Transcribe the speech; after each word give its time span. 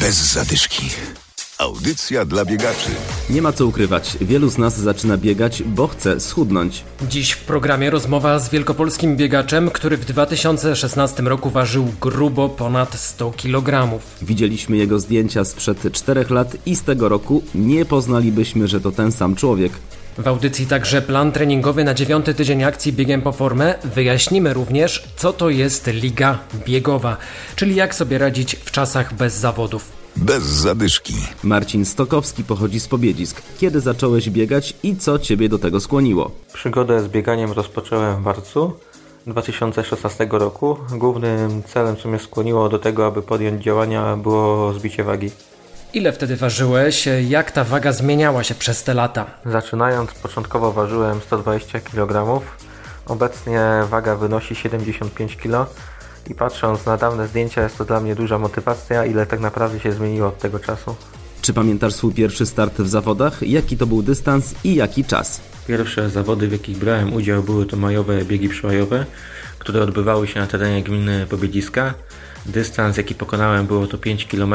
Bez 0.00 0.32
zadyszki. 0.32 0.82
Audycja 1.58 2.24
dla 2.24 2.44
biegaczy. 2.44 2.90
Nie 3.30 3.42
ma 3.42 3.52
co 3.52 3.66
ukrywać, 3.66 4.16
wielu 4.20 4.50
z 4.50 4.58
nas 4.58 4.80
zaczyna 4.80 5.16
biegać, 5.16 5.62
bo 5.62 5.86
chce 5.86 6.20
schudnąć. 6.20 6.84
Dziś 7.08 7.32
w 7.32 7.44
programie 7.44 7.90
rozmowa 7.90 8.38
z 8.38 8.50
wielkopolskim 8.50 9.16
biegaczem, 9.16 9.70
który 9.70 9.96
w 9.96 10.04
2016 10.04 11.22
roku 11.22 11.50
ważył 11.50 11.88
grubo 12.00 12.48
ponad 12.48 12.94
100 12.94 13.32
kg. 13.32 13.98
Widzieliśmy 14.22 14.76
jego 14.76 15.00
zdjęcia 15.00 15.44
sprzed 15.44 15.92
4 15.92 16.26
lat 16.30 16.56
i 16.66 16.76
z 16.76 16.82
tego 16.82 17.08
roku 17.08 17.42
nie 17.54 17.84
poznalibyśmy, 17.84 18.68
że 18.68 18.80
to 18.80 18.92
ten 18.92 19.12
sam 19.12 19.36
człowiek. 19.36 19.72
W 20.18 20.28
audycji 20.28 20.66
także 20.66 21.02
plan 21.02 21.32
treningowy 21.32 21.84
na 21.84 21.94
dziewiąty 21.94 22.34
tydzień 22.34 22.64
akcji 22.64 22.92
Biegiem 22.92 23.22
po 23.22 23.32
formę. 23.32 23.74
Wyjaśnimy 23.84 24.54
również, 24.54 25.08
co 25.16 25.32
to 25.32 25.50
jest 25.50 25.86
Liga 25.86 26.38
Biegowa, 26.66 27.16
czyli 27.56 27.74
jak 27.74 27.94
sobie 27.94 28.18
radzić 28.18 28.54
w 28.54 28.70
czasach 28.70 29.14
bez 29.14 29.34
zawodów. 29.34 29.92
Bez 30.16 30.42
zadyszki. 30.42 31.14
Marcin 31.42 31.84
Stokowski 31.84 32.44
pochodzi 32.44 32.80
z 32.80 32.88
Pobiedzisk. 32.88 33.42
Kiedy 33.58 33.80
zacząłeś 33.80 34.30
biegać 34.30 34.74
i 34.82 34.96
co 34.96 35.18
ciebie 35.18 35.48
do 35.48 35.58
tego 35.58 35.80
skłoniło? 35.80 36.30
Przygodę 36.52 37.02
z 37.02 37.08
bieganiem 37.08 37.52
rozpocząłem 37.52 38.16
w 38.16 38.20
marcu 38.24 38.72
2016 39.26 40.28
roku. 40.30 40.76
Głównym 40.90 41.62
celem, 41.62 41.96
co 41.96 42.08
mnie 42.08 42.18
skłoniło 42.18 42.68
do 42.68 42.78
tego, 42.78 43.06
aby 43.06 43.22
podjąć 43.22 43.64
działania, 43.64 44.16
było 44.16 44.72
zbicie 44.72 45.04
wagi. 45.04 45.30
Ile 45.94 46.12
wtedy 46.12 46.36
ważyłeś? 46.36 47.08
Jak 47.28 47.50
ta 47.52 47.64
waga 47.64 47.92
zmieniała 47.92 48.44
się 48.44 48.54
przez 48.54 48.84
te 48.84 48.94
lata? 48.94 49.26
Zaczynając, 49.46 50.10
początkowo 50.14 50.72
ważyłem 50.72 51.20
120 51.20 51.80
kg. 51.80 52.40
Obecnie 53.06 53.60
waga 53.90 54.16
wynosi 54.16 54.54
75 54.54 55.36
kg. 55.36 55.70
I 56.30 56.34
patrząc 56.34 56.86
na 56.86 56.96
dawne 56.96 57.28
zdjęcia, 57.28 57.62
jest 57.62 57.78
to 57.78 57.84
dla 57.84 58.00
mnie 58.00 58.14
duża 58.14 58.38
motywacja, 58.38 59.04
ile 59.04 59.26
tak 59.26 59.40
naprawdę 59.40 59.80
się 59.80 59.92
zmieniło 59.92 60.28
od 60.28 60.38
tego 60.38 60.58
czasu. 60.58 60.94
Czy 61.42 61.54
pamiętasz 61.54 61.94
swój 61.94 62.14
pierwszy 62.14 62.46
start 62.46 62.74
w 62.80 62.88
zawodach? 62.88 63.42
Jaki 63.42 63.76
to 63.76 63.86
był 63.86 64.02
dystans 64.02 64.54
i 64.64 64.74
jaki 64.74 65.04
czas? 65.04 65.40
Pierwsze 65.66 66.10
zawody, 66.10 66.48
w 66.48 66.52
jakich 66.52 66.78
brałem 66.78 67.12
udział, 67.12 67.42
były 67.42 67.66
to 67.66 67.76
majowe 67.76 68.24
biegi 68.24 68.48
przełajowe, 68.48 69.06
które 69.58 69.82
odbywały 69.82 70.28
się 70.28 70.40
na 70.40 70.46
terenie 70.46 70.82
gminy 70.82 71.26
Pobiedziska. 71.26 71.94
Dystans, 72.46 72.96
jaki 72.96 73.14
pokonałem, 73.14 73.66
było 73.66 73.86
to 73.86 73.98
5 73.98 74.26
km, 74.26 74.54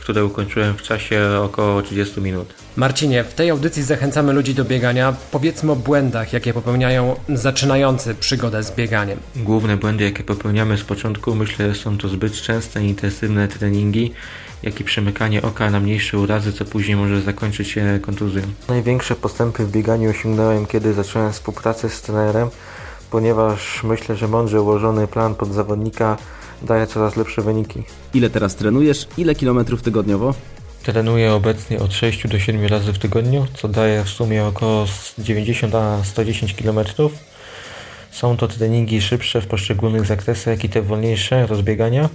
które 0.00 0.24
ukończyłem 0.24 0.74
w 0.76 0.82
czasie 0.82 1.22
około 1.44 1.82
30 1.82 2.20
minut. 2.20 2.54
Marcinie, 2.76 3.24
w 3.24 3.34
tej 3.34 3.50
audycji 3.50 3.82
zachęcamy 3.82 4.32
ludzi 4.32 4.54
do 4.54 4.64
biegania. 4.64 5.14
Powiedzmy 5.30 5.72
o 5.72 5.76
błędach, 5.76 6.32
jakie 6.32 6.52
popełniają 6.54 7.16
zaczynający 7.28 8.14
przygodę 8.14 8.62
z 8.62 8.70
bieganiem. 8.70 9.18
Główne 9.36 9.76
błędy, 9.76 10.04
jakie 10.04 10.24
popełniamy 10.24 10.78
z 10.78 10.82
początku, 10.84 11.34
myślę, 11.34 11.74
są 11.74 11.98
to 11.98 12.08
zbyt 12.08 12.32
częste 12.32 12.84
i 12.84 12.88
intensywne 12.88 13.48
treningi, 13.48 14.12
jak 14.62 14.80
i 14.80 14.84
przymykanie 14.84 15.42
oka 15.42 15.70
na 15.70 15.80
mniejsze 15.80 16.18
urazy, 16.18 16.52
co 16.52 16.64
później 16.64 16.96
może 16.96 17.20
zakończyć 17.20 17.68
się 17.68 17.98
kontuzją. 18.02 18.42
Największe 18.68 19.16
postępy 19.16 19.66
w 19.66 19.70
bieganiu 19.70 20.10
osiągnąłem, 20.10 20.66
kiedy 20.66 20.92
zacząłem 20.92 21.32
współpracę 21.32 21.88
z 21.88 22.02
trenerem, 22.02 22.48
ponieważ 23.10 23.82
myślę, 23.82 24.16
że 24.16 24.28
mądrze 24.28 24.62
ułożony 24.62 25.06
plan 25.06 25.34
pod 25.34 25.52
zawodnika 25.52 26.16
daje 26.62 26.86
coraz 26.86 27.16
lepsze 27.16 27.42
wyniki. 27.42 27.82
Ile 28.14 28.30
teraz 28.30 28.56
trenujesz? 28.56 29.08
Ile 29.18 29.34
kilometrów 29.34 29.82
tygodniowo? 29.82 30.34
Trenuję 30.82 31.32
obecnie 31.32 31.78
od 31.78 31.92
6 31.92 32.28
do 32.28 32.38
7 32.38 32.66
razy 32.66 32.92
w 32.92 32.98
tygodniu, 32.98 33.46
co 33.54 33.68
daje 33.68 34.04
w 34.04 34.08
sumie 34.08 34.44
około 34.44 34.86
90 35.18 35.74
a 35.74 36.04
110 36.04 36.54
km. 36.54 36.80
Są 38.10 38.36
to 38.36 38.48
treningi 38.48 39.02
szybsze 39.02 39.40
w 39.40 39.46
poszczególnych 39.46 40.06
zakresach, 40.06 40.46
jak 40.46 40.64
i 40.64 40.68
te 40.68 40.82
wolniejsze 40.82 41.46
rozbiegania. 41.46 42.08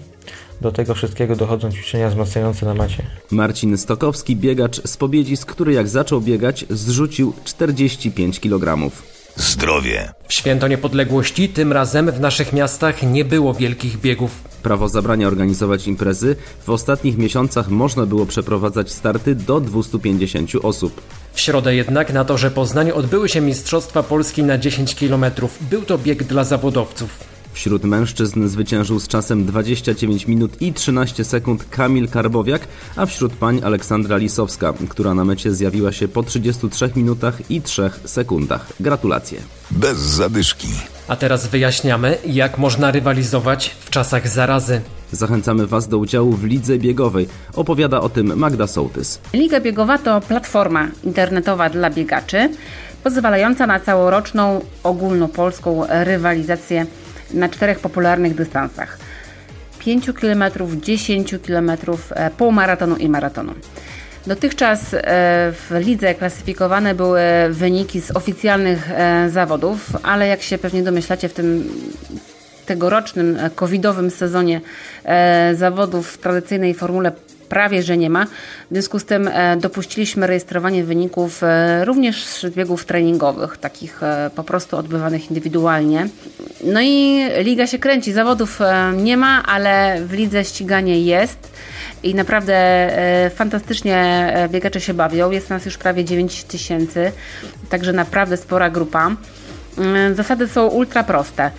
Do 0.62 0.72
tego 0.72 0.96
wszystkiego 0.96 1.36
dochodzą 1.36 1.72
ćwiczenia 1.72 2.10
wzmacniające 2.10 2.66
na 2.66 2.74
macie. 2.74 3.04
Marcin 3.32 3.78
Stokowski, 3.78 4.36
biegacz 4.36 4.82
z 4.88 4.98
Pobiedzisk, 4.98 5.52
który 5.52 5.74
jak 5.74 5.88
zaczął 5.88 6.22
biegać, 6.22 6.66
zrzucił 6.70 7.34
45 7.46 8.40
kg. 8.40 8.92
Zdrowie. 9.36 10.14
W 10.28 10.34
święto 10.34 10.68
niepodległości 10.68 11.50
tym 11.50 11.74
razem 11.74 12.12
w 12.12 12.20
naszych 12.20 12.54
miastach 12.54 13.04
nie 13.04 13.26
było 13.26 13.54
wielkich 13.54 14.00
biegów. 14.00 14.32
Prawo 14.64 14.90
zabrania 14.90 15.28
organizować 15.28 15.88
imprezy. 15.88 16.36
W 16.66 16.70
ostatnich 16.70 17.18
miesiącach 17.18 17.70
można 17.70 18.06
było 18.06 18.26
przeprowadzać 18.26 18.92
starty 18.92 19.36
do 19.36 19.60
250 19.60 20.52
osób. 20.64 21.02
W 21.34 21.40
środę 21.40 21.76
jednak 21.76 22.14
na 22.14 22.26
torze 22.26 22.52
Poznań 22.52 22.92
odbyły 22.92 23.30
się 23.30 23.42
Mistrzostwa 23.42 24.04
Polski 24.04 24.44
na 24.44 24.58
10 24.58 24.96
km. 24.96 25.26
Był 25.62 25.82
to 25.82 25.98
bieg 25.98 26.24
dla 26.24 26.44
zawodowców. 26.44 27.35
Wśród 27.56 27.84
mężczyzn 27.84 28.48
zwyciężył 28.48 29.00
z 29.00 29.08
czasem 29.08 29.46
29 29.46 30.28
minut 30.28 30.62
i 30.62 30.74
13 30.74 31.24
sekund 31.24 31.66
Kamil 31.70 32.10
Karbowiak, 32.10 32.62
a 32.96 33.06
wśród 33.06 33.34
pań 33.34 33.62
Aleksandra 33.64 34.18
Lisowska, 34.18 34.74
która 34.90 35.14
na 35.14 35.26
mecie 35.26 35.54
zjawiła 35.54 35.92
się 35.92 36.08
po 36.08 36.24
33 36.24 36.90
minutach 36.96 37.52
i 37.52 37.62
3 37.62 37.90
sekundach. 38.06 38.74
Gratulacje. 38.80 39.40
Bez 39.72 39.98
zadyszki. 39.98 40.68
A 41.08 41.16
teraz 41.16 41.48
wyjaśniamy, 41.48 42.18
jak 42.26 42.58
można 42.58 42.92
rywalizować 42.92 43.76
w 43.80 43.90
czasach 43.90 44.28
zarazy. 44.28 44.82
Zachęcamy 45.12 45.68
Was 45.68 45.88
do 45.88 45.98
udziału 45.98 46.32
w 46.32 46.44
lidze 46.44 46.78
biegowej. 46.78 47.28
Opowiada 47.54 48.02
o 48.02 48.10
tym 48.10 48.38
Magda 48.38 48.68
Sołtys. 48.68 49.20
Liga 49.34 49.60
biegowa 49.60 49.98
to 49.98 50.22
platforma 50.22 50.88
internetowa 51.04 51.70
dla 51.70 51.90
biegaczy, 51.90 52.50
pozwalająca 53.04 53.68
na 53.68 53.80
całoroczną 53.80 54.62
ogólnopolską 54.84 55.84
rywalizację 55.90 56.86
na 57.34 57.50
czterech 57.50 57.80
popularnych 57.80 58.36
dystansach: 58.36 58.98
5 59.80 60.12
km, 60.22 60.44
10 60.82 61.36
km, 61.48 61.72
półmaratonu 62.38 62.96
i 62.96 63.10
maratonu. 63.10 63.54
Dotychczas 64.28 64.94
e, 64.94 64.98
w 65.52 65.72
lidze 65.80 66.16
klasyfikowane 66.16 66.96
były 66.96 67.22
wyniki 67.50 68.02
z 68.02 68.12
oficjalnych 68.12 68.92
e, 68.92 69.30
zawodów, 69.30 69.90
ale 70.04 70.28
jak 70.28 70.42
się 70.42 70.58
pewnie 70.58 70.84
domyślacie, 70.84 71.30
w 71.30 71.34
tym 71.34 71.70
tegorocznym 72.66 73.38
e, 73.40 73.50
covidowym 73.50 74.12
sezonie 74.12 74.62
zawodów 75.54 76.12
w 76.12 76.18
tradycyjnej 76.18 76.74
formule 76.74 77.12
prawie 77.50 77.84
że 77.84 77.98
nie 77.98 78.10
ma. 78.10 78.26
W 78.26 78.30
związku 78.72 79.00
z 79.00 79.06
tym 79.06 79.30
dopuściliśmy 79.58 80.28
rejestrowanie 80.28 80.84
wyników 80.84 81.42
również 81.84 82.26
z 82.26 82.46
biegów 82.56 82.86
treningowych, 82.86 83.58
takich 83.58 84.02
po 84.36 84.44
prostu 84.44 84.78
odbywanych 84.78 85.30
indywidualnie. 85.30 86.08
No 86.64 86.82
i 86.82 87.26
liga 87.44 87.68
się 87.68 87.80
kręci, 87.80 88.14
zawodów 88.14 88.60
nie 88.98 89.18
ma, 89.18 89.44
ale 89.44 90.02
w 90.06 90.14
lidze 90.14 90.46
ściganie 90.46 91.02
jest 91.02 91.56
i 92.06 92.16
naprawdę 92.16 92.56
e, 92.56 93.30
fantastycznie 93.30 93.98
e, 94.34 94.50
biegacze 94.50 94.82
się 94.82 94.94
bawią. 94.94 95.32
Jest 95.32 95.50
nas 95.50 95.66
już 95.66 95.78
prawie 95.78 96.06
9 96.06 96.44
tysięcy, 96.44 97.12
także 97.70 97.94
naprawdę 97.94 98.38
spora 98.38 98.70
grupa. 98.70 99.12
Mm, 99.78 100.16
zasady 100.16 100.48
są 100.48 100.68
ultra 100.68 101.04
proste. 101.04 101.52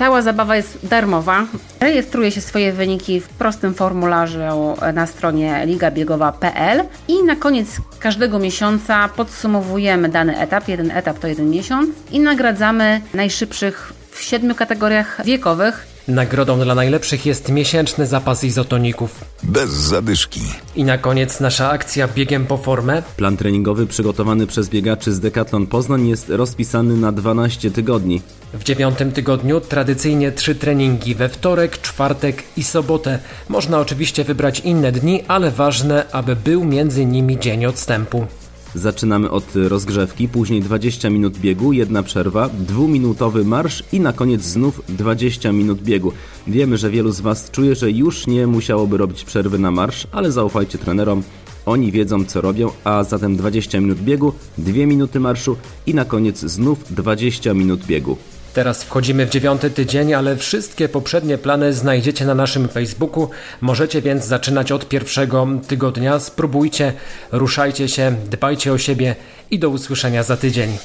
Cała 0.00 0.22
zabawa 0.22 0.56
jest 0.56 0.86
darmowa. 0.88 1.46
Rejestruje 1.80 2.30
się 2.30 2.40
swoje 2.40 2.72
wyniki 2.72 3.20
w 3.20 3.28
prostym 3.28 3.74
formularzu 3.74 4.76
na 4.94 5.06
stronie 5.06 5.62
ligabiegowa.pl 5.66 6.84
i 7.08 7.24
na 7.24 7.36
koniec 7.36 7.68
każdego 7.98 8.38
miesiąca 8.38 9.08
podsumowujemy 9.16 10.08
dany 10.08 10.38
etap. 10.38 10.68
Jeden 10.68 10.90
etap 10.90 11.18
to 11.18 11.26
jeden 11.28 11.50
miesiąc 11.50 11.90
i 12.10 12.20
nagradzamy 12.20 13.00
najszybszych 13.14 13.92
w 14.20 14.22
siedmiu 14.22 14.54
kategoriach 14.54 15.24
wiekowych 15.24 15.86
Nagrodą 16.08 16.60
dla 16.60 16.74
najlepszych 16.74 17.26
jest 17.26 17.48
miesięczny 17.48 18.06
zapas 18.06 18.44
izotoników. 18.44 19.24
Bez 19.42 19.70
zadyszki. 19.70 20.40
I 20.76 20.84
na 20.84 20.98
koniec 20.98 21.40
nasza 21.40 21.70
akcja 21.70 22.08
biegiem 22.08 22.46
po 22.46 22.56
formę. 22.56 23.02
Plan 23.16 23.36
treningowy 23.36 23.86
przygotowany 23.86 24.46
przez 24.46 24.68
biegaczy 24.68 25.12
z 25.12 25.20
Decathlon 25.20 25.66
Poznań 25.66 26.08
jest 26.08 26.28
rozpisany 26.28 26.96
na 26.96 27.12
12 27.12 27.70
tygodni. 27.70 28.22
W 28.54 28.64
dziewiątym 28.64 29.12
tygodniu 29.12 29.60
tradycyjnie 29.60 30.32
trzy 30.32 30.54
treningi 30.54 31.14
we 31.14 31.28
wtorek, 31.28 31.80
czwartek 31.80 32.42
i 32.56 32.62
sobotę. 32.62 33.18
Można 33.48 33.78
oczywiście 33.78 34.24
wybrać 34.24 34.60
inne 34.60 34.92
dni, 34.92 35.24
ale 35.28 35.50
ważne, 35.50 36.04
aby 36.12 36.36
był 36.36 36.64
między 36.64 37.06
nimi 37.06 37.38
dzień 37.38 37.66
odstępu. 37.66 38.26
Zaczynamy 38.74 39.30
od 39.30 39.44
rozgrzewki, 39.54 40.28
później 40.28 40.60
20 40.60 41.10
minut 41.10 41.38
biegu, 41.38 41.72
jedna 41.72 42.02
przerwa, 42.02 42.48
dwuminutowy 42.48 43.44
marsz 43.44 43.84
i 43.92 44.00
na 44.00 44.12
koniec 44.12 44.42
znów 44.42 44.82
20 44.88 45.52
minut 45.52 45.82
biegu. 45.82 46.12
Wiemy, 46.46 46.78
że 46.78 46.90
wielu 46.90 47.12
z 47.12 47.20
Was 47.20 47.50
czuje, 47.50 47.74
że 47.74 47.90
już 47.90 48.26
nie 48.26 48.46
musiałoby 48.46 48.96
robić 48.96 49.24
przerwy 49.24 49.58
na 49.58 49.70
marsz, 49.70 50.06
ale 50.12 50.32
zaufajcie 50.32 50.78
trenerom, 50.78 51.22
oni 51.66 51.92
wiedzą 51.92 52.24
co 52.24 52.40
robią, 52.40 52.70
a 52.84 53.04
zatem 53.04 53.36
20 53.36 53.80
minut 53.80 53.98
biegu, 53.98 54.32
2 54.58 54.72
minuty 54.86 55.20
marszu 55.20 55.56
i 55.86 55.94
na 55.94 56.04
koniec 56.04 56.38
znów 56.40 56.94
20 56.94 57.54
minut 57.54 57.86
biegu. 57.86 58.16
Teraz 58.54 58.82
wchodzimy 58.84 59.26
w 59.26 59.30
dziewiąty 59.30 59.70
tydzień, 59.70 60.14
ale 60.14 60.36
wszystkie 60.36 60.88
poprzednie 60.88 61.38
plany 61.38 61.72
znajdziecie 61.72 62.24
na 62.24 62.34
naszym 62.34 62.68
Facebooku. 62.68 63.30
Możecie 63.60 64.02
więc 64.02 64.24
zaczynać 64.24 64.72
od 64.72 64.88
pierwszego 64.88 65.48
tygodnia. 65.68 66.20
Spróbujcie, 66.20 66.92
ruszajcie 67.32 67.88
się, 67.88 68.16
dbajcie 68.30 68.72
o 68.72 68.78
siebie 68.78 69.16
i 69.50 69.58
do 69.58 69.68
usłyszenia 69.68 70.22
za 70.22 70.36
tydzień. 70.36 70.78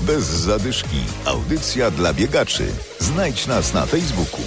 Bez 0.00 0.24
zadyszki. 0.24 0.98
Audycja 1.24 1.90
dla 1.90 2.14
biegaczy. 2.14 2.64
Znajdź 2.98 3.46
nas 3.46 3.74
na 3.74 3.86
Facebooku. 3.86 4.40